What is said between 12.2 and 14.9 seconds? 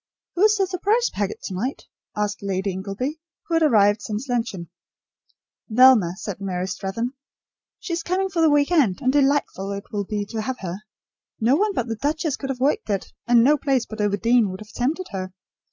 could have worked it, and no place but Overdene would have